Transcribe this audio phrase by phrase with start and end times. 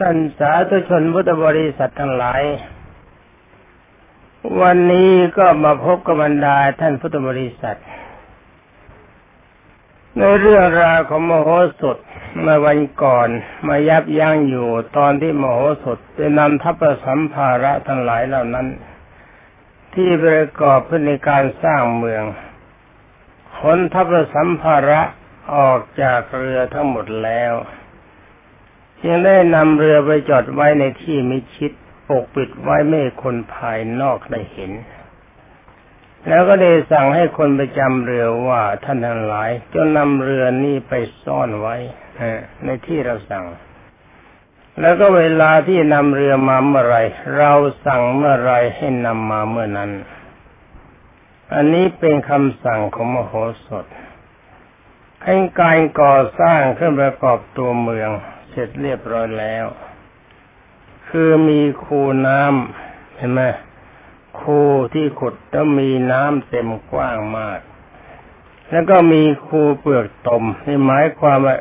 [0.00, 2.42] ท่านสาธุชนพุทธบริษัททั้งหลาย
[4.60, 7.78] วันนี้ก็มาพบกับบรรดาท่านพุทธบริษัท
[10.18, 11.48] ในเรื่องราวของมโห
[11.80, 11.98] สถ
[12.40, 13.28] เมื่อวันก่อน
[13.68, 18.66] มายับยั้งอยู่ตอนที่มโหสถจะนำทัพสัมภาระทั้งหลายเหล่านั้น
[19.94, 22.24] ที่ประกอบขึ้นในการสร้างเมือง
[23.58, 25.00] ขนทัพสัมภาระ
[25.56, 27.54] ออกจากเรือทั้งหมดแล้ว
[29.02, 31.72] จึงได้นำเรือไปจอดไว้ในที่มิชิด
[32.08, 34.72] ปกปิดไว้ไม่คนภายนอกได้เห็น
[36.28, 41.76] แล้วก็ได้สั่งให้คนไปจำเรือว่าท่านทั้งหลายจนนำเรือนี้ไปซ่อนไว้
[42.64, 43.44] ในที่เราสั่ง
[44.80, 46.98] แล้วก็เวลาที่นำเรือมาเมื่อไร
[47.36, 47.52] เรา
[47.86, 49.90] สั่งเมื่อไรให้นำมาเมื่อนั้น
[51.54, 53.32] อันนี้เป็นคำสั่งของมโห
[53.66, 53.86] สถ
[55.24, 58.10] ให้การก่อสร้างขึ้นประกอบตัวเมือง
[58.52, 59.66] เสร็จเรียบร้อยแล้ว
[61.08, 63.42] คือมีคูน้ำเห็นไหม
[64.40, 64.60] คู
[64.94, 67.60] ที่ขุดแล้วมีน้ำเต็มกว้างมาก
[68.70, 71.56] แล้วก็มีคูเปลือกตมนี่หมายความว่า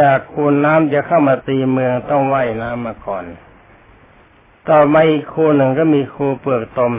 [0.00, 3.24] จากคูน้ำจะเข้ามาตีเมืองต้องว่ายน้ำมาก่อน
[4.68, 6.92] ต่อมาอีกคูหนึ่งก็มีคูเปลือกตม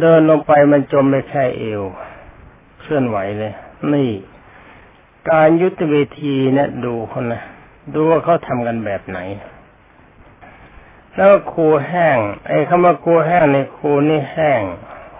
[0.00, 1.82] เดินลงไปมันจมไปแค่เอว
[2.80, 3.52] เคลื่อนไหวเลย
[3.92, 4.10] นี่
[5.30, 7.42] การยุทธวิธีเนี่ยดูคนนะ
[7.92, 9.18] ดูว่าเขาทำกันแบบไหน
[11.16, 12.18] แล้วครูแห้ง
[12.48, 14.62] ไอ้คำว่าครูแห้งในครูนี่แห้ง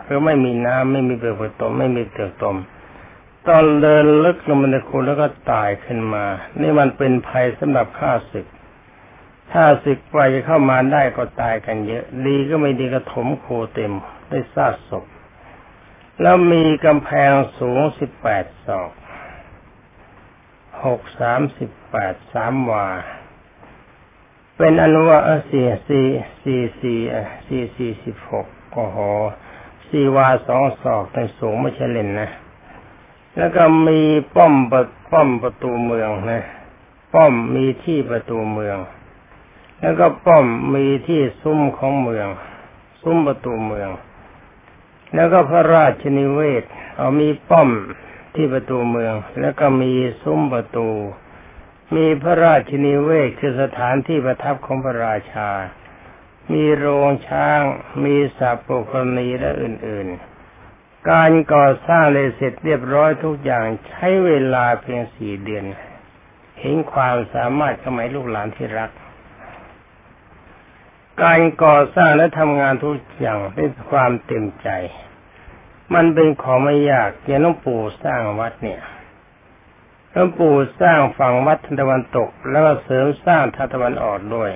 [0.04, 2.56] คือไม่มีน้ำไม่มีเปลือกตม ไม่มีเปลือกตม
[3.48, 6.24] ตอนเดินลึกลงมาในคูแล้วก็ตายขึ้นมา
[6.60, 8.46] นี่มันเป็นภัยสำหรับข้าศึก
[9.52, 13.92] ถ้าศึกไปจะเข้ามาได้ก็ตายกันเยอะ ดีก็ไม่ดีก็ถมคูเต็ม
[14.28, 15.04] ได้ซากศพ
[16.22, 18.90] แล้วมีกำแพงสูงสิบแปดศอก
[20.84, 22.86] หกสามสิบ แปดสามวา
[24.56, 25.18] เป็นอนุวา
[25.50, 26.06] สี่สี่
[26.42, 26.98] สี่สี่
[27.46, 28.98] สี่สี่สิบหกโอ้โห
[29.88, 32.28] สี่วาสองศอกเป็นสูงไม่ใช่เล่นนะ
[33.36, 34.00] แล้วก็มี
[34.36, 34.82] ป้อมประ
[35.12, 36.42] ป้อมประตูเมืองนะ
[37.14, 38.78] ป้อมมีที่ประตูเมือง
[39.80, 42.28] แล้วก็ป้อมมีที่ซุ้มของเมือง
[43.02, 43.90] ซุ้มประตูเมือง
[45.14, 46.64] แล้วก็พระราชนิเวศ
[46.96, 47.68] เอามีป้อม
[48.34, 50.88] ที่ประตูเมือง แล้วก็มีซุ้มประตู
[51.96, 55.50] มีพระราชินีเวศคือสถานที่ประทับของพระราชา
[56.52, 57.60] มีโรงช้าง
[58.04, 60.08] มีสับปุกณีและอื่น
[60.58, 65.64] ๆ การก่อสร้างเลยเสร็จเรียบร้อยทุกอย่างใช้เวลาเพียงสี่เดือน
[66.60, 68.90] เห็นความสามารถสมัยลูกหลานที่รัก
[71.22, 74.68] การก่อสร้างและทำงานทุกอย่างด้วยความเต็มใจ
[75.94, 78.80] มันเป็นของไม่ยากอย่างหลวงปู่สร้างวัดเนี่ย
[80.16, 84.50] หลวงปู่สร้างฝั่งวัดตะวันตก แล้วก็เสริมสร้างทางตะวันออกด้วย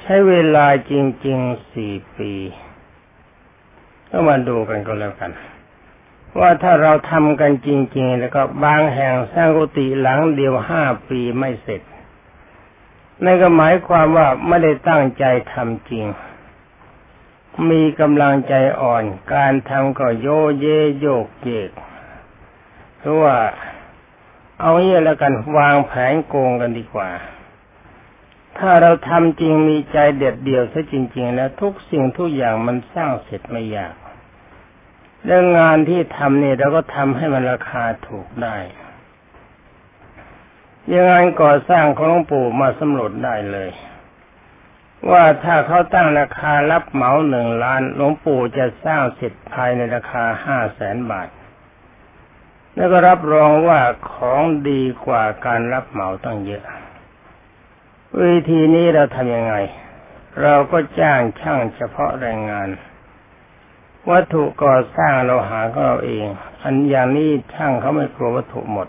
[0.00, 0.92] ใช้เวลาจ
[1.26, 2.32] ริงๆสี่ปี
[4.10, 5.32] ก็มาดูกันก็แล้วกัน
[6.38, 11.82] ว่าถ้าเราทำกันจริง ๆ แล้วก็บางแห่งสร้างกุฏิหลังเดียวห้าปีไม่เสร็จ
[13.24, 16.04] นั่นก็หมายความว่าไม่ได้ตั้งใจทำจริง
[17.70, 19.04] มีกำลังใจอ่อน
[19.34, 20.28] การทำก็โย
[20.60, 20.66] เย
[20.98, 21.70] โยกเยก
[22.98, 23.36] เพราะว่า
[24.62, 27.10] เอาเงี้ยแล้วกันวางแผนโกงกันดีกว่า
[28.58, 33.94] ถ้าเราทำจริงมีใจเด็ดเดี่ยวซะจริง ๆ แล้ว ทุกสิ่งทุกอย่างมันสร้างเสร็จไม่ยาก
[35.24, 38.56] เรื่องงานที่ทำเนี่ยเราก็ทำให้มันราคาถูกได้
[40.90, 43.70] ยังงานก่อสร้างของหลวงปู่มาสำรวจได้เลย
[45.10, 51.28] ว่าถ้าเขาตั้งราคารับเหมาหนึ่งล้านหลวงปู่จะสร้างเสร็จภายในราคาห้าแสนบาท
[52.76, 53.80] แล้วก็รับรองว่า
[54.12, 56.64] ของดีกว่าการรับเหมาตั้งเยอะ
[58.20, 59.54] วิธีนี้เราทำยังไง
[60.42, 62.68] เราก็จ้างช่างเฉพาะแรงงาน
[64.10, 66.26] วัตถุก่อสร้างเราหาก็เราเอง
[66.62, 68.88] อันอย่างนี้ช่างเขาไม่กลัววัตถุหมด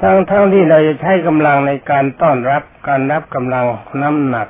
[0.00, 3.66] ทั้งทั้งที่เราจะใช้กำลังในการต้อนรับการรับกำลัง
[4.02, 4.48] น้ำหนัก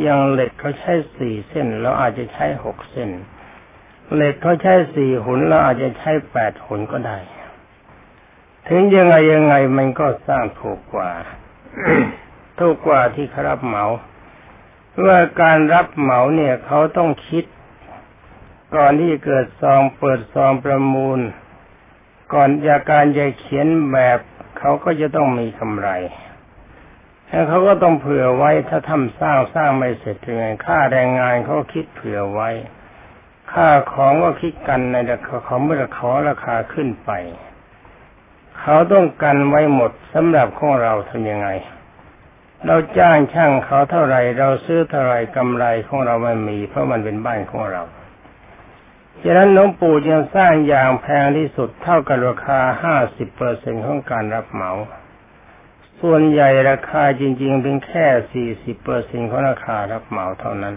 [0.00, 3.10] อย่างเหล็กเขาใช้สี่เส้นเราอาจจะใช้หกเส้น
[4.14, 7.18] เหล็กเขาใช้สี่หุนเราอาจจะใช้แปดหุนก็ได้
[8.68, 11.10] ถึงยังไงยังไงมันก็สร้างถูกกว่า
[12.58, 13.84] ถูกกว่าที่เขารับเหมา
[15.06, 17.44] ว่าการรับเหมาเนี่ยเขาต้องคิด
[18.76, 21.20] ก่อนที่เกิดซองเปิดซองประมูล
[22.34, 24.18] ก่อนจากการจะเขียนแบบ
[24.58, 25.88] เขาก็จะต้องมีกำไร
[27.28, 32.50] แล้วเขาก็ต้องเผื่อไว้ถ้าทำสร้างสร้างไม่เสร็จยังไงค่าแรงงานเขาคิดเผื่อไว้
[33.50, 37.10] ค่าของก็คิดกันในราคาเขาเมื่อขอราคาขึ้นไป
[38.60, 41.48] เขาต้องกันไว้หมดสำหรับของเราทำยังไง
[42.66, 47.82] เราจ้างช่างเขาเท่าไรเราซื้อเท่าไรกำไรของเราไม่มี เพราะมันเป็นบ้านของเรา
[49.22, 54.72] ฉะนั้นหลวงปู่จึงสร้างอย่างแพงที่สุดเท่ากับราคาห้าสิบเปอร์เซ็นของการรับเหมา
[56.00, 60.74] ส่วนใหญ่ราคาจริง ๆ เป็นแค่สี่สิบเปอร์เซ็นของราคารับเหมาเท่านั้น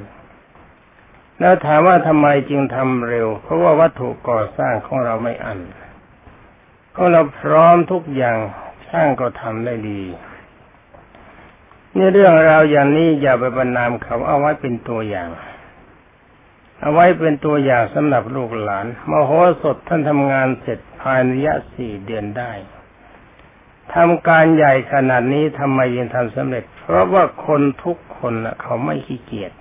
[1.39, 5.59] แล้วถามว่าทำไมจึงทำเร็ว เพราะว่าวัตถุก่อสร้างของเราไม่อัน
[6.95, 8.37] ก็เราพร้อมทุกอย่าง
[8.87, 10.01] ช่างก็ทำได้ดี
[11.95, 15.29] นี่เรื่องราวอย่างนี้อย่าไปบรรนามเขาเอาไว้เป็นตัวอย่าง
[16.81, 19.31] เอาไว้เป็นตัวอย่างสำหรับลูกหลานมโห
[19.61, 22.51] สถท่านทำงานเสร็จภายในระยะสี่เดือนได้
[23.93, 29.51] ทำการใหญ่ขนาดนี้ทำไมยังทำสำเร็จ เพราะว่าคนทุกคนเขาไม่ขี้เกียจ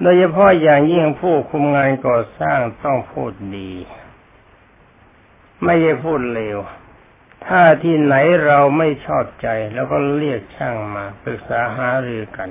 [0.00, 3.70] โดยเฉพาะอย่างยิ่งผู้คุมงานก่อสร้างต้องพูดดี
[5.64, 6.58] ไม่ใช่พูดเลว
[7.46, 8.14] ถ้าที่ไหน
[8.46, 12.50] เราไม่ชอบใจ แล้วก็เรียกช่างมาปรึกษาหารือกัน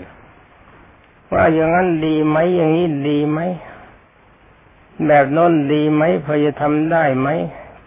[1.33, 3.39] ว่าอย่างนั้นดีไหมอย่างนี้ดีไหม
[5.07, 7.29] แบบน้นดีไหมพอจะทำได้ไหม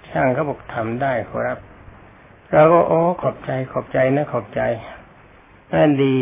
[0.08, 1.58] ช่างเขาบอกทำได้ครับ
[2.52, 4.60] เราก็โอ้ขอบใจขอบใจนะขอบใจ
[5.72, 6.16] นั่นดี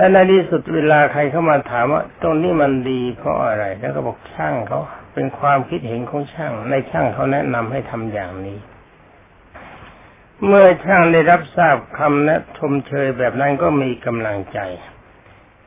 [0.00, 4.80] แล้วในที่สุดเวลาใครเข้ามาถามว่า ตรงนี้มันดีเพราะอะไร แล้วก็บอกช่างเขา
[5.14, 8.58] เป็นความคิดเห็นของช่าง ในช่างเขาแนะนำให้ทำอย่างนี้
[10.46, 14.58] เมื่อช่างได้รับทราบคำและชมเชยแบบนั้นก็มีกำลังใจ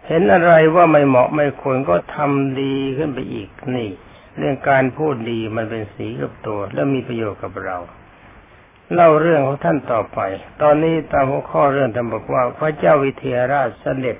[0.08, 3.90] เห็นอะไรว่าไม่เหมาะไม่ควรก็ทำดีขึ้นไปอีกนี่
[4.38, 7.78] เรื่องการพูดดีมันเป็นสีกับตัว และมีประโยชน์กับเรา
[8.94, 10.19] เล่าเรื่องของท่านต่อไป
[10.62, 14.18] ตอนนี้ตามหัวข้อเรื่องท่านบอกว่า พระเจ้าวิเทหราชเสด็จ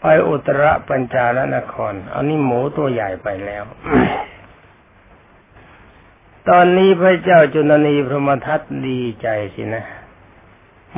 [0.00, 3.64] ไปอุตรปัญจาลนครอานี่หมูตัวใหญ่ไปแล้ว
[6.48, 9.84] ตอนนี้พระเจ้าจุลนีพรหมทัตดีใจสินะ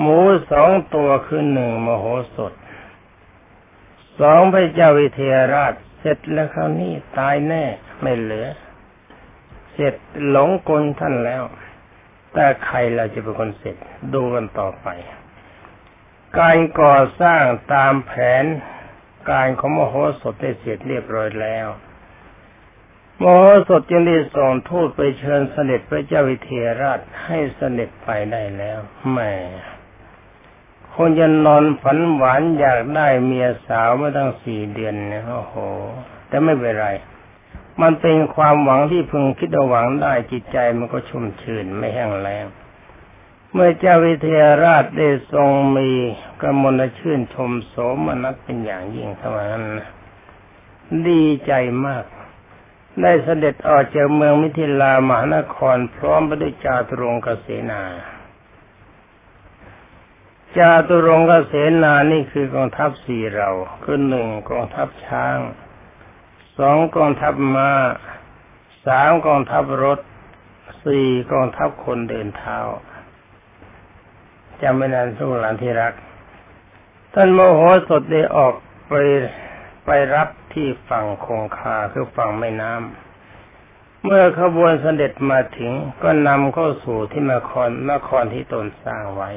[0.01, 0.19] หมู
[0.51, 2.05] สองตัวคือหนึ่งมโห
[2.35, 2.53] สถ
[4.21, 7.65] สองพระเจ้าวิเทหราชเสร็จแล้วคราวนี้ตายแน่
[8.01, 8.47] ไม่เหลือ
[9.73, 9.95] เสร็จ
[10.29, 11.43] หลงกลท่านแล้ว
[12.41, 13.77] แต่ใครเราจะเป็นคนเสร็จ
[14.15, 14.87] ดูกันต่อไป
[16.39, 17.43] การก่อสร้าง
[17.75, 18.13] ตามแผ
[18.43, 18.45] น
[19.31, 21.67] การของมโหสถได้เสร็จเรียบร้อยแล้ว
[23.23, 28.79] มโหสถจึงได้ส่งทูตไปเชิญเสด็จพระเจ้าวิเทหราชให้เสด็จไปได้แล้ว
[29.13, 29.33] แม่
[30.95, 35.55] คนจะนอนฝันหวานอยากได้เมียสาวมาตั้งสี่เดือนเนี่ยโอ้โห
[36.29, 36.89] แต่ไม่เป็นไร
[37.83, 42.47] มันเป็นความหวังที่พึงคิดหวังได้จิตใจมันก็ชุ่มชื่นไม่แห้งแล้ง
[43.53, 45.91] เมื่อเจ้าวิเทหราชได้ทรงมี
[46.41, 47.75] กมลชื่นชมโส
[48.07, 49.65] มนัสเป็นอย่างยิ่งเท่านั้น
[51.09, 51.53] ดีใจ
[51.87, 52.05] มาก
[53.03, 57.83] ได้เสด็จออกจากเมืองมิถิลามหานครพร้อมไปด้วยจาตุรงกเสนา
[60.59, 61.53] จาตุรงกเส
[61.83, 63.51] นานี่คือกองทัพสี่เรา
[63.83, 65.39] คือหนึ่งกองทัพช้าง
[66.59, 67.71] สองกองทัพมา้า
[68.87, 69.99] สามกองทัพรถ
[70.85, 72.59] สี่กองทัพคนเดินเท้า
[74.63, 75.95] จำไม่นานสุหลานที่รัก
[77.15, 78.55] ท่านโมโหสดได้ออก
[78.89, 78.95] ไป
[79.87, 85.73] ไปรับที่ฝั่งคงคาคือฝั่งแม่น้ำ เมื่อขบวนเสด็จมาถึง
[86.03, 89.31] ก็นำเข้าสู่ที่นครนครที่ตนสร้างไว้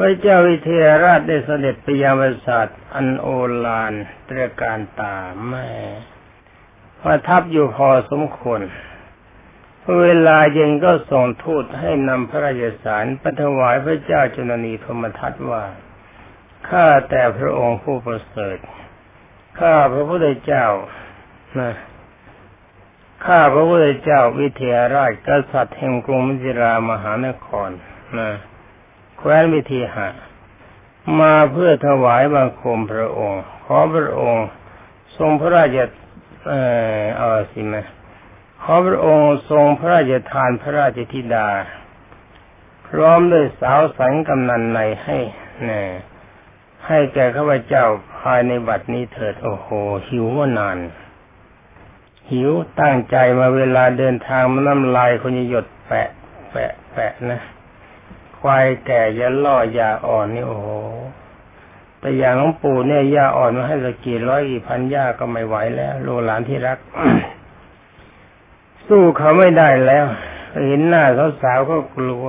[0.00, 3.28] พระเจ้าวิเทหราชได้เสด็จไปยังปราสาทอันโอ
[3.64, 3.92] ฬาร
[4.28, 5.16] ตรการตา
[5.48, 5.68] แม่
[7.02, 8.60] ประทับอยู่พอสมควร
[10.02, 15.64] เวลาเย็นก็ส่งทูตให้นำพระราชสารปถวายพระเจ้าจุนนีพมทัตว่า
[16.68, 18.58] ข้าแต่พระองค์ผู้ประเสริฐ
[19.58, 20.66] ข้าพระพุทธเจ้า
[21.58, 21.72] นะ
[23.26, 27.70] ข้าพระพุทธเจ้าวิเทหราชกษัตริย์แห่งกรุงมิถิรามหานคร
[28.18, 28.30] นะ
[29.18, 30.08] แคว้นวิเทหะ
[31.20, 34.46] มาเพื่อถวายบังคมพระองค์ ขอพระองค์
[35.16, 35.78] ทรงพระราช
[36.48, 36.62] เอ่
[37.00, 37.82] อเอาสิมา
[38.62, 41.48] ขอพระองค์ทรงพระราชทานพระราชธิดา
[42.88, 45.18] พร้อมด้วยสาวสังกำนันในให้
[45.64, 45.82] แน่
[46.86, 47.84] ให้แก่ข้าพเจ้า
[48.20, 49.68] ภายในบัดนี้เถิดโอ้โห
[50.08, 50.78] หิวว่านาน
[52.30, 56.08] หิวตั้งใจมาเวลาเดินทางมันน้ำลายคนหยดแปะ
[56.50, 57.40] แปะ แปะนะ
[58.40, 60.68] ควายแก่ยาล่อยาอ่อนนี่โอ้โห
[62.00, 66.78] แต่อย่างหลวงปู่เนี่ยยาอ่อนมาให้สักกี่ร้อยกี่พันยาก็ไม่ไหวแล้วโลหลานที่รัก
[68.88, 70.04] สู้เขาไม่ได้แล้ว
[70.66, 71.04] เห็นหน้า
[71.42, 72.26] สาวๆก็กลัว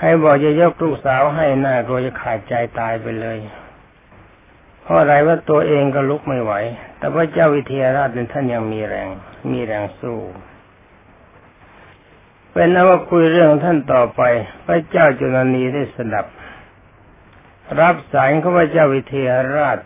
[0.00, 3.38] ให้บอกจะยกลูกสาวให้หน้ากลัวจะขาดใจตายไปเลย
[4.82, 6.52] เพราะอะไรว่าตัวเองก็ลุกไม่ไหว
[6.98, 9.08] แต่พระเจ้าวิเทหราชเป็นท่านยังมีแรง
[9.52, 10.18] มีแรงสู้
[12.58, 14.22] เป็นนว่าคุยเรื่องท่านต่อไป
[14.66, 16.26] พระเจ้าจุลนีได้สดับ
[17.80, 19.78] รับสายข้าพเจ้าวิเทหราช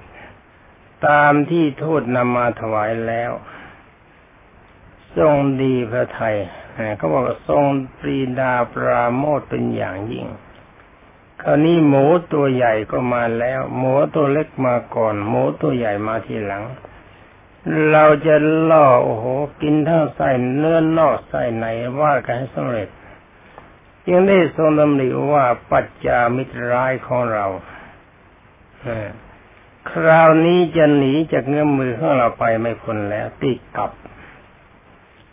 [1.09, 3.33] ตามที่ทูตนำมาถวายแล้ว
[5.17, 6.37] ทรงดีพระไทย
[6.97, 7.65] เขาบอกทรง
[7.99, 10.27] ปรีดาปราโมทเป็นอย่างยิ่ง
[11.43, 16.65] คราวนี้หมูตัวใหญ่ก็มาแล้ว หมูตัวเล็กมาก่อน หมูตัวใหญ่มาทีหลัง
[17.93, 18.35] เราจะ
[18.71, 19.25] ล่อโอ้โห
[19.63, 21.67] กินทั้งใส่เนื้อนอกใส่ใน
[22.01, 22.89] ว่ากันให้สำเร็จ
[24.11, 27.47] ยังได้ทรงดำริว่าปัจจามิตรร้ายของเรา
[29.91, 33.91] คราวนี้จะหนีจากเงื้อมือของเราไปไม่พ้นแล้วติดกับ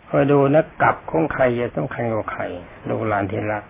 [0.08, 2.42] คอยดูนะกับของใครจะต้องใครกับใคร
[2.88, 3.64] ลูหลานที่รัก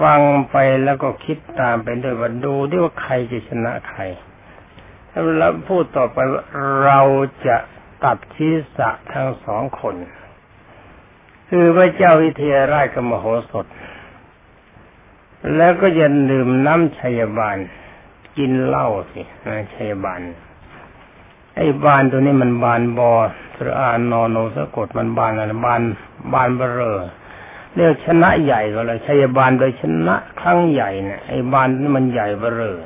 [0.00, 4.00] ฟังไปแล้วก็คิดตามไปด้วยว่าดูด้วยว่าใครจะชนะใคร
[5.38, 6.42] แล้วพูดต่อไปว่า
[6.82, 7.00] เรา
[7.46, 7.56] จะ
[8.04, 9.96] ตัดชีสะทั้งสองคน
[11.48, 13.66] คือพระเจ้าวิเทหราชกมโหสถ
[15.56, 17.58] แล้วก็จะดื่มน้ำชัยบาล
[18.36, 20.20] กินเหล้าสินะชัยบาล
[21.56, 23.12] ไอ้บานตัวนี้มันบานบอ
[23.56, 25.82] สระอานนอนโนสะกดมันบานอะไรบาน
[26.32, 27.00] บานเบรอ
[27.74, 32.78] เรียกชนะใหญ่ก็เลยชัยบาลโดยชนะครั้งใหญ่เนี่ยไอ้บานนี่มันใหญ่เบรอ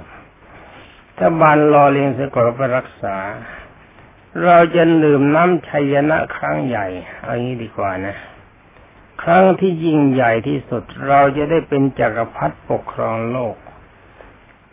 [1.18, 3.16] ถ้าบานรอเลียงสะกดไปรักษา
[4.44, 6.86] เราจะดื่มน้ำชัยนะครั้งใหญ่
[7.22, 8.16] เอางี้ดีกว่านะ
[9.22, 13.56] ครั้งที่ยิ่งใหญ่ที่สุด เราจะได้เป็นจักรพรรดิปกครองโลก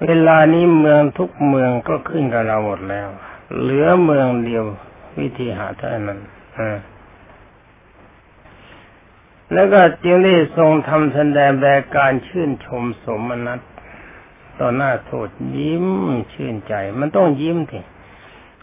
[0.04, 3.08] เวลานี้เมืองทุกเมืองก็ขึ้นกับเราหมดแล้ว
[3.60, 4.66] เหลือเมืองเดียว
[5.20, 6.20] วิธีหาเท่านั้น
[9.54, 13.60] แล้วก็จึงได้ทรงทำแสดงแบบการชื่นชมสมนัต
[14.60, 15.88] ต่อหน้าโทษยิ้ม
[16.34, 17.80] ชื่นใจ มันต้องยิ้มที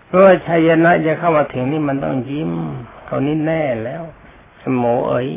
[0.07, 2.51] เพราะชัยนะจะเข้ามาถึงนี่มันต้องยิ้ม
[3.07, 4.03] เขานี่แน่แล้ว
[4.79, 5.29] หมูเอ๋ย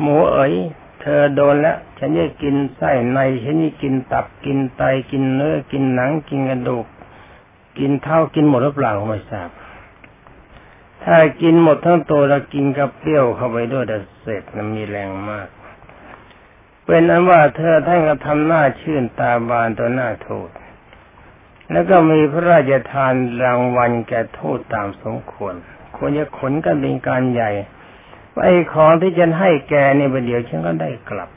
[0.00, 0.54] หมูเอ๋ย
[1.00, 6.86] เธอโดนแล้วฉันจะกินไส้ในฉันจะกินตับกินไตกินเนื้อกินหนังกินกระดูก
[7.78, 9.50] กินเท่ากินหมดหรือเปล่าไม่ทราบ
[11.04, 15.48] ถ้ากินหมดทั้งตัวแล้วกินกับเปรี้ยวเข้าไปด้วยแต่เสร็จมันมีแรงมาก
[16.86, 20.50] เป็นนั้นว่าเธอท่านก็ทำหน้าชื่นตาบานตัวหน้าโทษ
[21.70, 25.54] แล้วก็มีพระราชทานรางวัลแก่โทษตามสมควร
[25.96, 27.50] ควรจะขนกันเป็นการใหญ่
[28.42, 31.30] ไอ้ของที่จะให้แกในประเดี๋ยวฉันก็ได้กลับ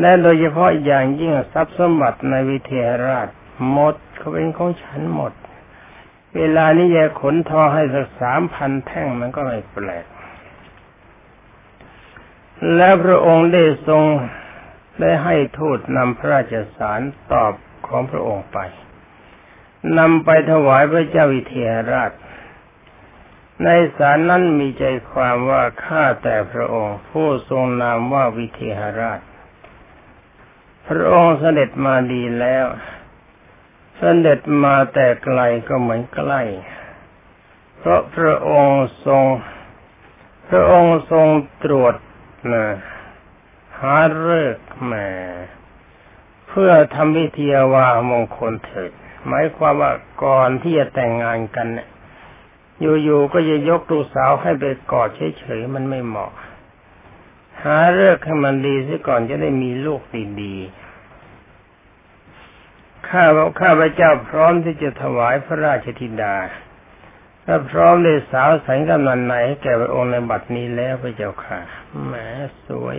[0.00, 3.28] และโดยเฉพาะอย่างยิ่งทรัพย์สมบัติในวิเทหราช
[3.70, 5.32] หมดเขาเป็นของฉันหมด
[6.36, 10.04] เวลานี้จะขนทองให้สักสามพันแท่งมันก็ไม่แปลก
[12.76, 14.04] แล้วพระองค์ได้ทรง
[15.00, 17.00] ได้ให้ทูตนำพระราชสาร
[17.32, 17.52] ตอบ
[17.86, 18.58] ของพระองค์ไป
[19.98, 22.12] นำไปถวายพระเจ้าวิเทหราช
[23.64, 29.20] ในสารนั้นมีใจความว่าข้าแต่พระองค์ ผู้ทรงนามว่าวิเทหราช
[30.88, 32.66] พระองค์เสด็จมาดีแล้ว
[33.98, 36.42] เสด็จมาแต่ไกลก็เหมือนใกล้
[37.78, 39.24] เพราะพระองค์ทรง
[40.48, 41.26] พระองค์ทรง
[41.64, 41.94] ตรวจ
[42.52, 42.66] นะ
[43.80, 45.08] หาเลิกแม่
[46.48, 48.90] เพื่อทำวิธีวามงคลเถิด
[49.26, 49.92] หมายความว่า
[50.24, 51.88] ก่อนที่จะแต่งงานกันเนี่ย
[53.02, 56.32] อยู่ๆก็จะยกลูกสาวให้ไปกอดเฉยๆมันไม่เหมาะ
[57.62, 60.00] หาเลิกให้มันดีซะก่อนจะได้มีลูก
[60.42, 63.24] ดีๆข้า
[63.60, 66.34] ข้าพระเจ้าพร้อมที่จะถวายพระราชธิดา
[67.52, 71.58] ถ้าพร้อมได้สาวแสงกำนันไหนแก่พระองค์ในบัดนี้แล้วพระเจ้าค่ะ
[72.06, 72.14] แหม
[72.66, 72.98] สวย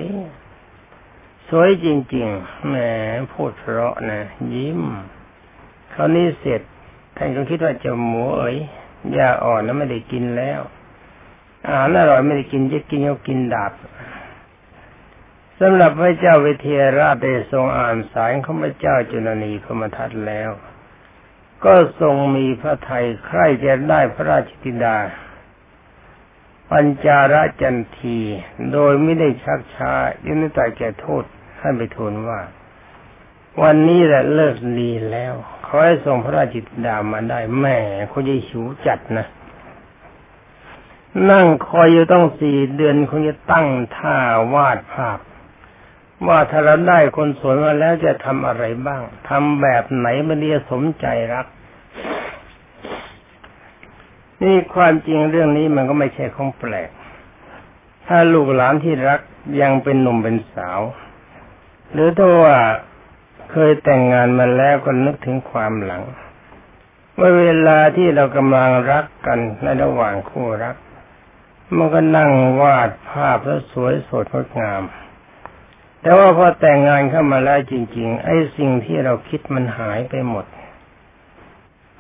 [1.50, 2.76] สวยจริงๆแหม
[3.34, 4.22] พูดเพราะนะ
[4.54, 4.82] ยิ้ม
[5.94, 6.62] คราวนี้เสร็จ
[7.18, 8.56] ท่านก็คิดว่าจะหมูเอ๋ย
[9.18, 10.62] ยาอ่อนแล้วไม่ได้กินแล้ว
[11.66, 13.74] อาหารอร่อยไม่ได้กินจะกินเอากินดาบ
[15.60, 20.52] สำหรับพระเจ้าวิเทหราชได้ทรงอ่านสายของพระเจ้าจุลนีพมทัตแล้ว
[21.66, 24.98] ก็ทรงมีพระทัยใคร่จะได้พระราชธิดา
[26.70, 28.20] ปัญจาระจันที
[28.72, 29.94] โดยไม่ได้ชักช้า
[30.26, 31.24] ยินดีแก่โทษ
[31.60, 32.42] ท่านไปทูลว่า
[33.62, 35.34] วันนี้แหละเลิกดีแล้ว
[35.66, 37.78] ขอให้ส่งพระราชธิดามาได้แม่
[38.10, 39.26] เขาจะหิวจัดนะ
[41.30, 44.18] นั่งคอยอยู่ต้องสี่เดือนคงจะตั้งท่า
[44.54, 45.20] วาดภาพ
[46.28, 51.46] ว่าถ้าเราได้คนสวยมาแล้วจะทำอะไรบ้าง ทำแบบไหนมันเรียสมใจรัก
[54.42, 56.90] นี่ความจริงเรื่องนี้มันก็ไม่ใช่ของแปลก
[58.08, 59.20] ถ้าลูกหลานที่รัก
[59.62, 60.80] ยังเป็นหนุ่มเป็นสาว
[61.92, 62.58] หรือถ้าว่า
[63.52, 66.04] เคยแต่งงานมาแล้วก็นึกถึงความหลัง
[67.20, 70.76] ว่าเวลาที่เรากำลังรักกันในระหว่างคู่รัก
[71.78, 74.82] มันก็นั่งวาดภาพแล้วสวยสดงดงาม
[76.02, 80.46] แต่ว่าพอแต่งงานเข้ามาแล้วจริง ๆ ไอ้สิ่งที่เราคิดมันหายไปหมด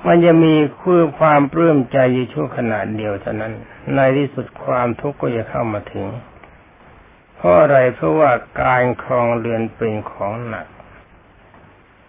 [0.05, 3.53] มันจะมีคือความปลื้มใจอยู่ชั่วขณะเดียวเท่านั้น
[3.95, 6.07] ในที่สุดความทุกข์ก็จะเข้ามาถึง
[7.35, 8.31] เพราะอะไรเพราะว่า
[8.61, 10.67] การครองเรือนเป็นของหนัก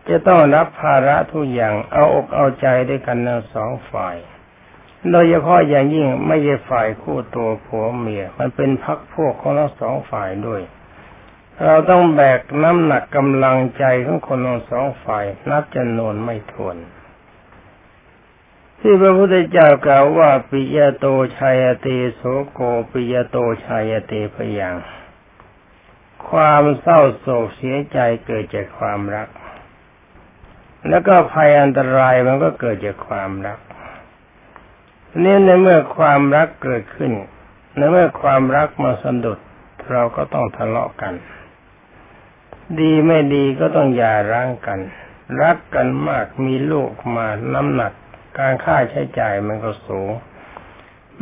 [0.08, 4.16] จะต้องรับภาระทุกอย่างเอาอกเอาใจด้วยกันทั้งสองฝ่าย
[5.10, 10.62] โดยเฉพาะอย่างยิ่งไม่ใช่ฝ่ายคู่ตัวผัวเมีย มันเป็นพักพวกของทั้งสองฝ่ายด้วย
[11.64, 16.76] เราต้องแบกน้ำหนักกำลังใจของคนทั้งสองฝ่าย นับจำนวนไม่ถ้วน
[18.80, 21.06] ที่พระพุทธเจ้ากล่าวว่าปิยโต
[21.38, 24.76] ชัยเตโสโกปิยโตชัยเตพยัง
[26.28, 29.28] ความเศร้าโศกเสียใจเกิดจากความรัก
[30.88, 33.58] แล้วก็ภัยอันตรายมันก็เกิดจากความรัก
[35.22, 37.12] นี่ในเมื่อความรักเกิดขึ้น
[37.76, 39.38] ในเมื่อความรักมาสะดุด
[39.90, 41.14] เราก็ต้องทะเลาะกัน
[42.80, 44.80] ดีไม่ดีก็ต้องอย่าร้างกัน
[45.40, 47.92] รักกันมากมีลูกมาน้ำหนัก
[48.38, 50.10] การค่าใช้จ่ายมันก็สูง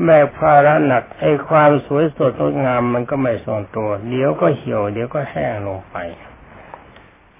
[0.04, 5.96] แม่ภาระหนักไอ้ความสวยสดงดงามมันก็ไม่ทรงตัว เดี๋ยวก็เหี่ยวเดี๋ยวก็แห้งลงไป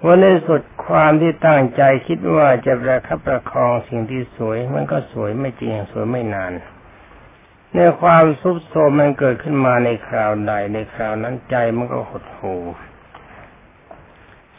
[0.05, 6.53] วันในสุดความที่ตั้งใจคิดว่าจะประคับประคองสิ่งที่สวย มันก็สวยไม่จริงสวยไม่นาน
[7.73, 12.61] ในความซุบโซมมันเกิดขึ้นมาในคราวใดในคราวนั้นใจมันก็หดหู่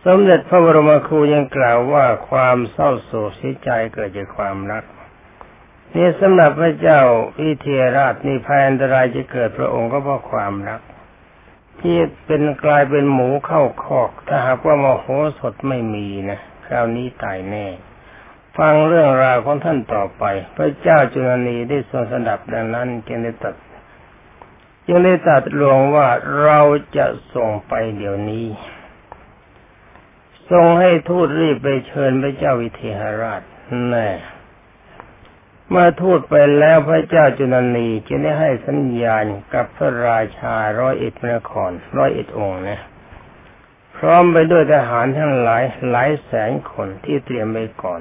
[0.07, 4.85] สมเด็จพระบรมครูยังกล่าวว่าความเศร้าโศกเสียใจเกิดจากความรัก
[5.95, 7.01] นี่สำหรับพระเจ้า
[7.41, 10.81] วิเทหราชนี่ภัยอันตรายจะเกิดพระองค์ก็เพราะความรัก
[11.81, 15.07] ที่เป็นกลายเป็นหมูเข้าคอก ถ้าหากว่ามโห
[15.39, 17.67] สถไม่มีนะคราวนี้ตายแน่
[18.59, 20.25] ฟังเรื่องราวของท่านต่อไป
[20.57, 23.55] พระเจ้าจุลนีได้ทรงสดับดังนั้นจึงได้ตัด
[24.87, 26.09] จึงได้ตัดลวงว่า
[26.43, 26.61] เรา
[26.97, 28.47] จะส่งไปเดี๋ยวนี้
[30.53, 33.43] ทรงให้ทูตรีบไปเชิญพระเจ้าวิเทหราช
[33.91, 34.09] แน่
[35.69, 42.81] เมื่อทูตไปแล้วพระเจ้าจุลนีจึงได้ให้สัญญาณกับพระราชาร้อยเอ็ดนครร้อยเอ็ดองค์นะ
[43.97, 48.01] พร้อมไปด้วยทหารทั้งหลายหลายแสนคนที่เตรียมไว้ก่อน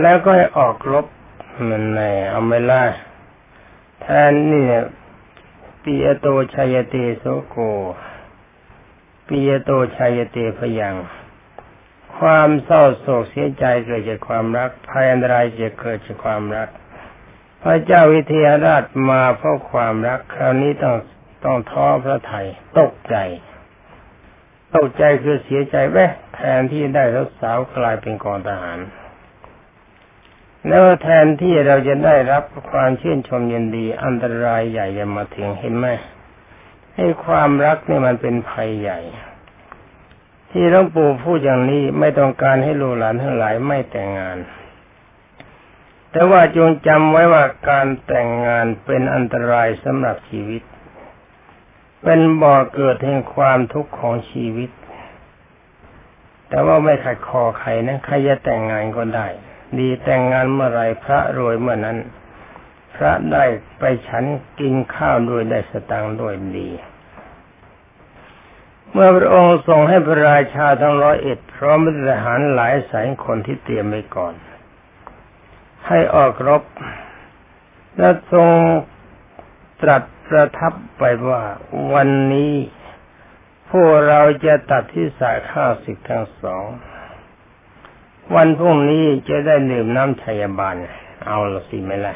[0.00, 1.06] แล้วก็ให้ออกรบ
[1.68, 2.84] มันแน่เอาไม่ล่ะ
[4.00, 4.66] แทนนี่
[5.82, 7.56] ปียโตชัยเตโสโก
[9.26, 10.96] ปียโตชัยเตพยัง
[12.18, 16.68] ความเศร้าโศกเสียใจเกิดจากความรักภัยอันตรายจะเกิดจากความรัก
[17.62, 20.96] พระเจ้าวิเทหราชมาเพราะความรัก คราวนี้ต้อง
[21.44, 22.46] ต้องท้อพระไทย
[22.78, 23.16] ตกใจ
[24.76, 28.78] ตกใจคือเสียใจแวะแทนที่ได้รถสาวกลายเป็นกองทหาร
[30.68, 35.86] แล้วแทนที่เราจะได้รับความชื่นชมยินดีอันตรายใหญ่จะมาถึงเห็นไหม
[36.96, 39.00] ให้ความรักนี่มันเป็นภัยใหญ่
[40.50, 44.38] ที่หลวงปู่พูดอย่างนี้ไม่ต้องการให้ลูกหลานทั้งหลายไม่แต่งงาน
[46.10, 50.62] แต่ว่าจงจำไว้ว่าการแต่งงานเป็นอันตรายสำหรับชีวิต
[52.02, 54.70] เป็นบ่อเกิดแห่งความทุกข์ของชีวิต
[56.48, 59.26] แต่ว่าไม่ขัดคอใครนะใครจะแต่งงานก็ได้
[59.78, 61.98] ดีแต่งงานเมื่อไรพระรวยเมื่อนั้น
[62.96, 63.44] พระได้
[63.78, 64.24] ไปฉัน
[64.60, 66.70] กินข้าวด้วยได้สตังด้วยดี
[68.90, 71.78] เมื่อพระองค์ทรงให้พระราชาทั้งร้อยเอ็ดพร้อม
[72.08, 74.34] ทหารหลายแสนคนที่เตรียมไว้ก่อน
[75.86, 76.62] ให้ออกรบ
[77.96, 78.48] และทรง
[79.82, 81.42] ตรัสประทับไปว่า
[81.94, 82.54] วันนี้
[83.70, 86.64] พวกเราจะตัดที่สายข้าศึกทั้งสอง
[88.34, 90.76] วันพรุ่งนี้จะได้ดื่มน้ำชัยบาล
[91.26, 92.14] เอาละสิไหมล่ะ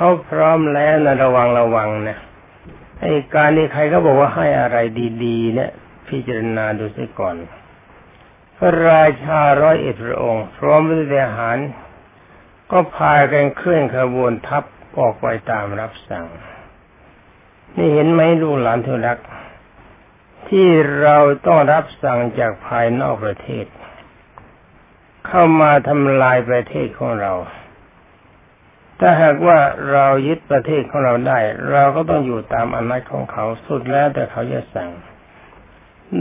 [0.00, 2.18] เขาพร้อมแล้วนะระวังระวังนะ
[3.00, 4.76] ไอ้การนี้ใครก็บอกว่าให้อะไร
[5.24, 5.70] ดีๆ เนี่ย
[6.08, 7.36] พิจารณาดูสิก่อน
[8.56, 11.58] พระราชาร้อยเอ็ดพระองค์ พร้อมด้วยทหาร
[12.70, 14.64] ก็พากันเคลื่อนขบวนทัพ
[14.98, 16.26] ออกไปตามรับสั่ง
[17.76, 19.18] นี่เห็นไหมลูกหลานทุรัก
[20.48, 20.68] ที่
[21.00, 23.66] เราต้องรับสั่งจากภายนอกประเทศ
[25.26, 27.34] เข้ามาทำลายประเทศของเรา
[29.00, 29.58] ถ้าหากว่า
[29.92, 31.38] เรายึดประเทศของเราได้
[31.70, 34.90] เราก็ต้องอยู่ตามอำนาจของเขาสุดแล้วแต่เขาจะสั่ง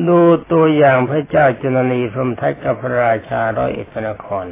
[0.08, 4.46] ดูตัวอย่างพระเจ้าจุลนีพรมทัตกับพระราชาร้อยเอกนคร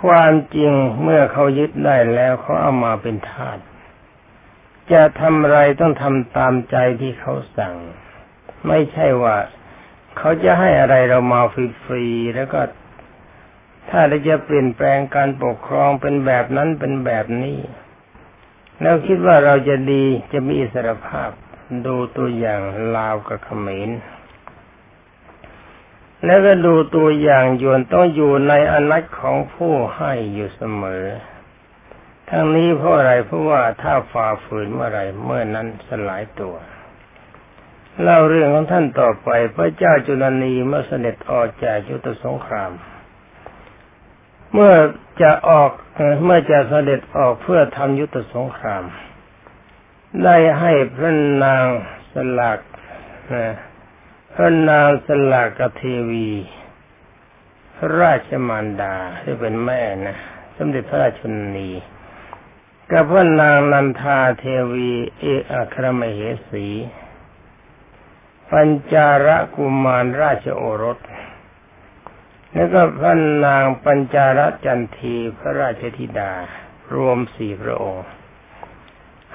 [0.00, 3.58] ความจริงเมื่อเขายึดได้แล้วเขาเอามาเป็นทาส
[4.92, 7.74] จะทำอะไรต้องทำตามใจที่เขาสั่ง
[8.68, 9.36] ไม่ใช่ว่า
[10.18, 12.60] เขาจะให้อะไรเรามาฟรีๆแล้วก็
[13.90, 17.58] ถ้าเราจะเปลี่ยนแปลงการปกครองเป็นแบบนั้นเป็นแบบนี้
[18.80, 21.30] แล้วคิดว่าเราจะดีจะมีอิสรภาพ
[21.86, 22.60] ดูตัวอย่าง
[22.96, 23.90] ลาวกับเขมร
[26.24, 31.04] แล้วก็ดูตัวอย่างยวนต้องอยู่ในอนัตของผู้ให้อยู่เสมอ
[32.28, 36.54] ทั้งนี้เพราะอะไรเพราะว่าถ้าฝ่าฝืนเมื่อไรเมื่อนั้นสลายตัว
[38.02, 42.72] เล่าเรื่องของท่านต่อไป พระเจ้าจุลนีเมื่อเสด็จออกจากยุทธสงคราม
[44.56, 44.74] เมื่อ
[45.22, 45.70] จะออก
[46.24, 48.84] เมื่อจะเสด็จออกเพื่อทำยุทธสงคราม
[50.24, 51.12] ได้ให้พระ
[51.44, 51.66] นาง
[52.12, 52.60] สลัก
[53.34, 53.54] นะ
[54.34, 56.30] พระนางสลากเทวี
[57.76, 60.16] พระราชมารดาที่เป็นแม่นะ
[60.56, 61.22] สมเด็จพระราชช
[61.56, 61.70] นี
[62.90, 66.18] กับพระนางนันทาเทวีเอกอัครมเห
[66.50, 66.66] สี
[68.50, 70.98] ปัญจาระกุมารราชโอรส
[72.54, 73.14] แล้วก็พระ
[73.46, 76.32] นางปัญจาระจันทีพระราชธิดา
[76.94, 78.06] รวมสี่พระองค์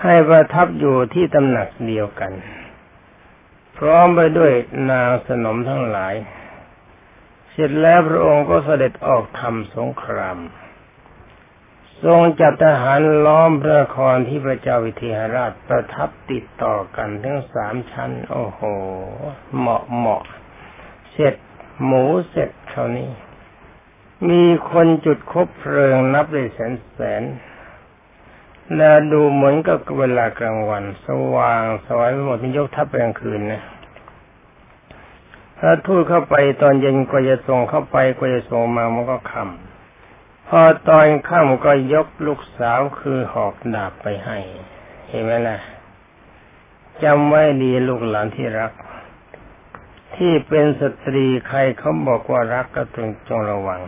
[0.01, 2.33] ให้ประทับอยู่ที่ตำหนักเดียวกัน
[3.77, 4.51] พร้อมไปด้วย
[4.91, 6.15] นางสนมทั้งหลาย
[7.51, 10.37] เสร็จแล้วพระองค์ก็เสด็จออกทำสงคราม
[12.03, 18.61] ทรงจัดทหารล้อมพระนครที่พระเจ้าวิเทหราชประทับติดต่อกันทั้งสามชั้น โอ้โห
[19.57, 20.23] เหมาะเหมาะ
[21.11, 21.35] เสร็จ
[21.85, 23.09] หมูเสร็จเท่านี้
[24.29, 27.23] มีคนจุดคบเพลิงนับได้แสนแสน
[28.75, 33.63] และดูเหมือนกับเวลากลางวัน สว่างสวยไปหมดนี่ยกทัพกลางคืนนะ
[35.59, 44.37] ถ้าทูตเข้าไปตอนเย็นก็จะส่งเข้าไปก็จะส่งมามันก็ค่ำพอตอนค่ำก็ยกลูกสาวคือหอกดาบไปให้
[45.07, 45.57] เห็นไหมล่ะ
[47.03, 48.71] จำไว้ดีลูกหลานที่รัก
[50.15, 53.81] ที่เป็นสตรีใครเขาบอกว่ารักก็ต้องจงระวัง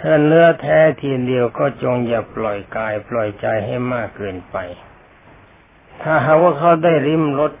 [0.00, 4.56] ถ้าเนื้อแท้ทีเดียวก็จงอย่าปล่อยกายปล่อยใจให้มากเกินไป
[6.02, 7.52] ถ้าหากว่าเขาได้ริมรถ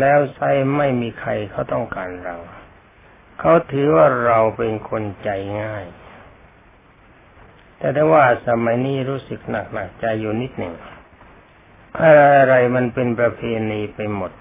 [0.00, 2.36] แล้วใส่ไม่มีใครเขาต้องการเรา
[3.40, 5.28] เขาถือว่าเราเป็นคนใจ
[5.62, 5.86] ง่าย
[7.78, 10.74] แต่ถ้าว่าสมัยนี้รู้สึกหนักหนักใจอยู่นิดหนึ่ง
[12.00, 13.40] อะไรอะไรมันเป็นประเพ
[13.70, 14.32] ณีไปหมด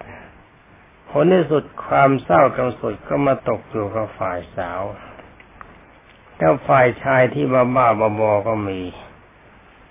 [1.09, 4.81] ผลที่สุดความเศร้ากำสุดก็มาตกอยู่กับฝ่ายสาว
[6.37, 8.81] แล้วฝ่ายชายที่บ้าบ้าบอบอก็มี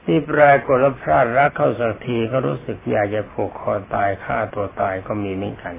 [0.05, 5.75] ที่ปรากฏว่าพลาดรักเข้าสักทีก็รู้สึกอยากจะผูกคอตายฆ่าตัวตายก็มีเหมือนกัน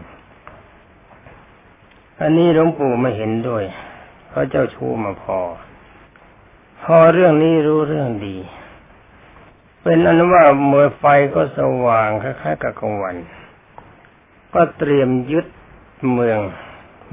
[2.22, 3.64] อันนี้หลวงปู่ไม่เห็นด้วย
[4.28, 5.40] เพราะเจ้าชู้มาพอ
[6.84, 8.38] พอเรื่องนี้รู้เรื่องดี
[9.82, 11.04] เป็นอันว่าเมื่อไฟ
[11.36, 13.16] ก็สว่างคล้ายๆกับกลางวัน
[14.58, 15.48] ก็เตรียมยึด
[16.14, 16.42] เมือง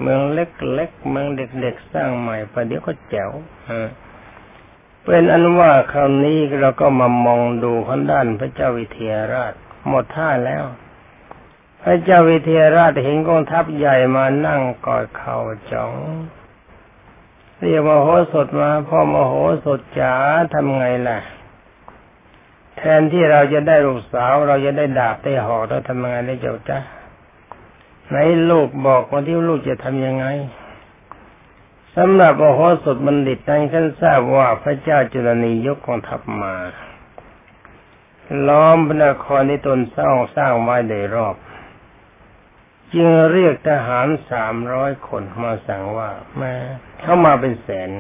[0.01, 3.31] เมืองเล็กๆเมืองเด็กๆสร้างใหม่ประเดี๋ยวก็แจ๋ว
[5.05, 9.55] เป็นอันว่าคราวนี้เราก็มามองดูข้างด้านพระเจ้าวิเทหราช
[9.89, 10.65] หมดท่าแล้ว
[11.83, 15.37] พระเจ้าวิเทหราชเห็นกองทัพใหญ่มานั่งกอดเข่า
[15.73, 15.93] จ้อง
[17.59, 20.15] เรียกมโหสถมาพ่อมโหสถจ๋า
[20.53, 21.19] ทำไงล่ะ
[22.77, 26.81] แทนที่เราจะได้ลูกสาว เราจะได้ดาบได้หอกเราทำงไงได้เจ้าจ้า
[28.09, 28.17] ไหน
[28.51, 30.27] ลูกบอกว่าที่ลูกจะทำยังไง
[31.97, 36.55] สำหรับโอโหสถบัณฑิตนั้นท่านทราบว่าพระเจ้าจุลนียกกองทัพมา
[38.49, 41.37] ล้อมพระนครที่ตนสร้างสร้างไว้โดยรอบ
[42.95, 46.53] จึงเรียกทหารสามร้อยคนมาสั่งว่าม่
[47.01, 47.91] เข้ามาเป็นแสน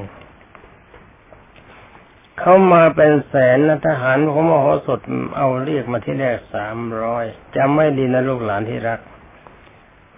[2.39, 5.01] เข้ามาเป็นแสนนะทหารของมโหสถ
[5.37, 7.25] เอาเรียกมาที่แรกสามร้อย
[7.57, 9.01] จำไม่ดีนะลูกหลานที่รัก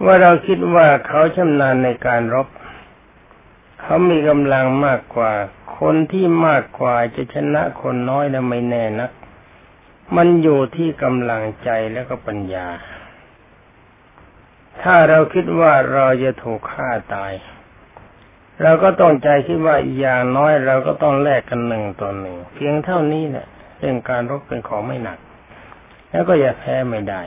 [0.03, 2.47] ว่าเราคิดว่าเขาชำนาญในการรบ
[3.81, 5.33] เขามีกำลังมากกว่า
[5.79, 9.11] คนที่มากกว่าจะชนะคนน้อยนะไม่แน่นัก
[10.15, 12.67] มันอยู่ที่กำลังใจแล้วก็ปัญญา
[14.81, 17.33] ถ้าเราคิดว่าเราจะถูกฆ่าตาย
[18.61, 23.47] เราก็ต้องใจคิดว่าอย่างน้อยเราก็ต้องแลกกันหนึ่งต่อหนึ่ง เพียงเท่านี้เนี่ย
[23.79, 25.19] เรื่องการรบเป็นของไม่หนัก
[26.11, 27.21] แล้วก็อย่าแพ้ไม่ได้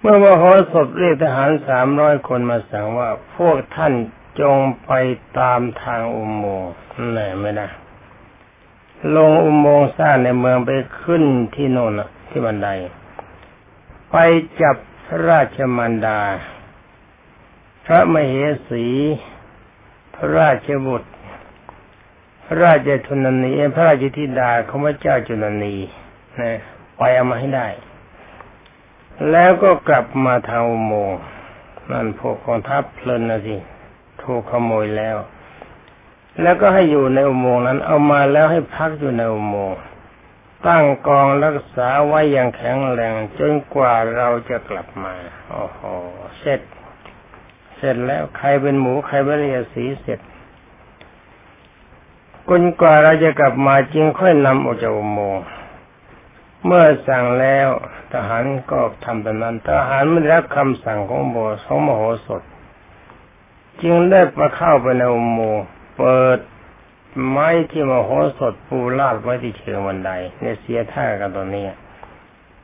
[0.00, 3.92] เมื่อมโหสถเรียกทหารสามร้อยคนมาสั่งว่า พวกท่าน
[4.40, 4.92] จงไป
[5.38, 6.70] ตามทางอุโมงค์
[7.12, 7.66] ไหนไม่ได้
[9.16, 10.70] ลงอุโมงค์สร้างในเมืองไป
[11.02, 11.92] ขึ้นที่โน่น
[12.30, 12.68] ที่บันได
[14.10, 14.16] ไป
[14.60, 16.20] จับพระราชมารดา
[17.84, 18.34] พระมเห
[18.68, 18.86] สี
[20.14, 21.10] พระราชบุตร
[22.44, 25.74] พระราชทุนนีพระราชธิดาของพระเจ้าจุลนี
[26.40, 26.58] นะ
[26.96, 27.68] ไปเอามาให้ได้
[29.30, 31.18] แล้วก็กลับมาทางอุโมงค์
[31.90, 33.56] นั่นพวกกองทัพเพลินนะสิ
[34.22, 35.16] ถูกขโมยแล้ว
[36.42, 39.78] แล้วก็ให้อยู่ในอุโมงค์นั้น เอามาแล้วให้พักอยู่ในอุโมงค์
[40.66, 45.14] ตั้งกองรักษาไว้อย่างแข็งแรงจนกว่าเราจะกลับมา
[45.50, 45.80] โอ้โห
[46.38, 46.60] เสร็จ
[47.76, 50.20] เสร็จแล้วใครเป็นหมูใครเป็นเรียสีเสร็จ
[52.48, 55.44] จนกว่าเราจะกลับมาจึงค่อยนำออกจากอุโมงค์
[56.66, 57.68] เมื่อสั่งแล้ว
[58.12, 62.42] ทหารก็ทำตามนั้นทหารไม่ได้รับคำสั่งของโบสของมโหสถ
[63.82, 65.64] จึงได้มาเข้าไปในอุโมงค์
[65.98, 66.38] เปิด
[67.28, 71.64] ไม้ที่มโหสถปูลาดไว้ที่เชิงบันไดเนี่ยเสียท่ากันตรงนี้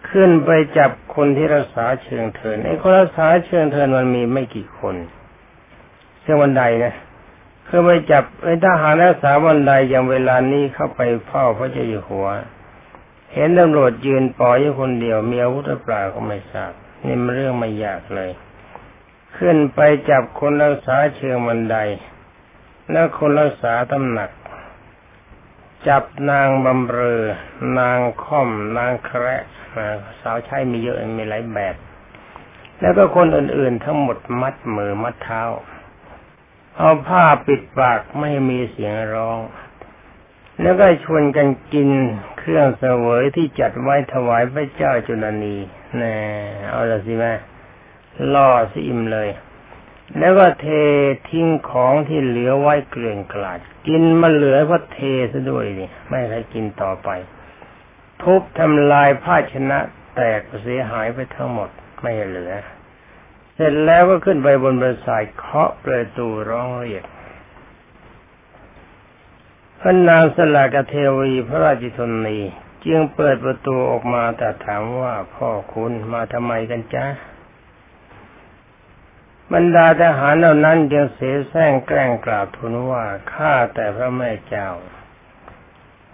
[0.09, 4.97] ขึ้นไปจับคนที่รักษาเชิงเทินไอ้คนรักษาเชิงเทินมันมีไม่กี่คน
[6.21, 6.95] เชิงบันไดนะ
[7.67, 12.29] คือไปจับไอ้ทหารรักษาบันไดอย่างเวลานี้เข้าไปเฝ้าพระเจ้าอยู่หัว
[13.35, 16.73] เห็นตำรวจยืนปล่อยอยู่คนเดียวมีอาวุธเปล่าก็ไม่ทราบ
[17.05, 18.31] นี่มันเรื่องไม่ยากเลย
[19.37, 21.77] ขึ้นไปจับคนรักษาเชิงบันได
[22.91, 24.31] แล้วคนรักษาตำหนัก
[25.89, 27.21] จับนางบำเรอ
[27.79, 29.37] นางค่อม นางแคระ
[30.21, 31.77] สาวใช้มีเยอะมีหลายแบบ
[32.81, 35.43] แล้วก็คนอื่นๆทั้งหมดมัดมือมัดเท้า
[36.77, 39.39] เอาผ้าปิดปากไม่มีเสียงร้อง
[40.61, 41.91] แล้วก็ชวนกันกิน
[42.45, 45.57] เครื่องเสวยที่จัดไว้ถวายพระเจ้าจุลนี
[45.97, 46.17] แน่
[46.71, 47.33] เอาละสิแม่
[48.35, 49.29] ล่อสิอิ่มเลย
[50.19, 50.67] แล้วก็เท
[51.31, 54.99] ทิ้งของที่เหลือไว้เกลื่อนกลาด กินมาเหลือก็เท
[55.33, 57.09] ซะด้วยนี่ไม่ให้กินต่อไป
[58.23, 59.79] ทุบทำลายภาชนะ
[60.17, 62.53] แตกเสียหายไปทั้งหมดไม่เหลือ
[63.55, 67.05] เสร็จแล้วก็ขึ้นไปบนบรสายเคาะประตูร้องเรียก
[69.85, 72.39] พระนางสลากเทวีพระราชชนี
[72.85, 77.07] จึงเปิดประตูออกมาแต่ถามว่าพ่อคุณมาทำไมกันจ๊ะ
[79.53, 84.71] บรรดาทหารเหล่านั้นยังเสียแซงแกล้งกราบทูลว่าข้าแต่พระแม่เจ้า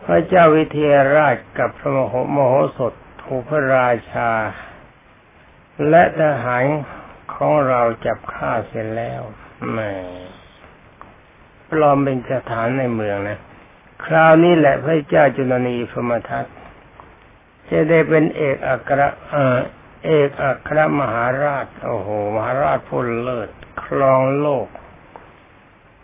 [0.04, 4.30] พระเจ้าวิเทหราชกับพระมโหมโหสถถูกพระราชา
[5.88, 6.64] และทหาร
[7.34, 9.20] ของเราจับฆ่าเสร็จแล้ว
[9.72, 9.92] แม่
[11.70, 13.38] ปลอมเป็นสถานในเมืองนะ
[14.04, 16.46] คราวนี้แหละพระเจ้าจุลนีพมทัต
[17.68, 19.00] จะได้เป็นเอกอัคร
[20.06, 23.48] เอกอัครมหาราช โอ้โห มหาราชผู้เลิศ
[23.84, 24.66] ครองโลก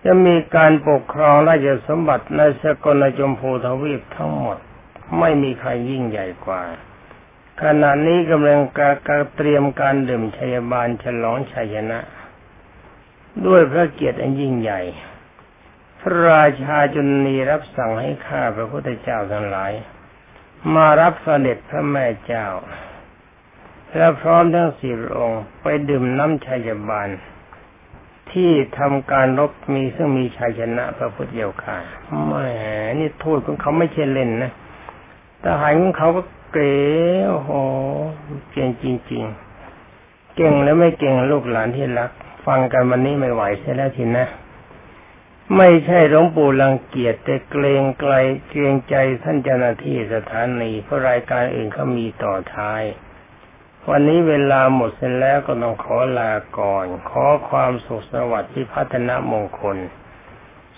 [0.04, 4.58] จะมีการปกครองราชสมบัติในสกลจมพูทวีปทั้งหมด
[5.18, 6.62] ไม่มีใครยิ่งใหญ่กว่า
[7.62, 12.00] ขณะนี้กำลังการเตรียมการดื่มชัยบาลฉลองชัยชนะ
[13.46, 14.80] ด้วยพระเกียรติอันยิ่งใหญ่
[16.06, 19.72] พระราชาจุนีรับสั่งให้ข้าพระพุทธเจ้าทั้งหลาย
[20.74, 22.46] มารับเสด็จพระแม่เจ้า
[23.96, 27.08] และพร้อมทั้งสี่องค์ไปดื่มน้ำชัยบาล
[28.32, 31.76] ที่ทำการรบมีซึ่งมีชัยชนะพระพุทธเจ้าค่ะ
[32.26, 32.46] ไม่
[32.98, 34.52] นี่โทษของเขาไม่ใช่เล่นนะ
[35.44, 36.74] ทหารของเขาก็เก๋
[37.28, 37.50] โอ้โห
[38.52, 39.24] เก่งจริง
[39.80, 42.10] ๆ เก่งแล้วไม่เก่งลูกหลานที่รัก
[42.46, 44.26] ฟังกันวันนี้ไม่ไหวใช่แล้วทีนะ
[45.56, 48.14] ไม่ใช่หลวงปู่รังเกียจแต่เกรงไกล
[48.48, 52.82] เกรงใจท่านเจ้าหน้าที่สถานีเพราะรายการอื่นเขามีต่อท้าย
[53.90, 59.76] วันนี้เวลาหมดเสร็จแล้วก็ต้องขอลาก่อน ขอความสุขสวัสดิ์ที่พัฒนามงคล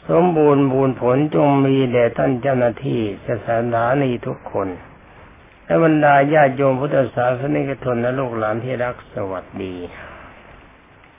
[0.08, 4.68] สมบูรณ์บูรณ์ผลจงมีแด่ท่านเจ้าหน้าที่สถานีทุกคน
[5.64, 9.74] และบรรดาญาโยมพุทธศาสนิกชนและลูกหลานที่รักสวัสดี